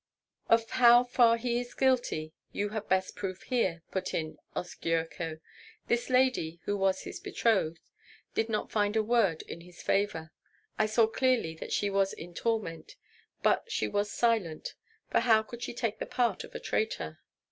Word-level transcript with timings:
"Of 0.49 0.67
how 0.67 1.03
far 1.03 1.37
he 1.37 1.59
is 1.59 1.75
guilty, 1.75 2.33
you 2.51 2.69
have 2.69 2.89
best 2.89 3.15
proof 3.15 3.43
here," 3.43 3.83
put 3.91 4.15
in 4.15 4.39
Oskyerko; 4.55 5.39
"this 5.89 6.09
lady, 6.09 6.59
who 6.63 6.75
was 6.75 7.01
his 7.03 7.19
betrothed, 7.19 7.79
did 8.33 8.49
not 8.49 8.71
find 8.71 8.95
a 8.95 9.03
word 9.03 9.43
in 9.43 9.61
his 9.61 9.83
favor. 9.83 10.31
I 10.79 10.87
saw 10.87 11.05
clearly 11.05 11.53
that 11.57 11.71
she 11.71 11.91
was 11.91 12.13
in 12.13 12.33
torment, 12.33 12.95
but 13.43 13.71
she 13.71 13.87
was 13.87 14.09
silent; 14.09 14.73
for 15.11 15.19
how 15.19 15.43
could 15.43 15.61
she 15.61 15.73
take 15.75 15.99
the 15.99 16.07
part 16.07 16.43
of 16.43 16.55
a 16.55 16.59
traitor." 16.59 17.19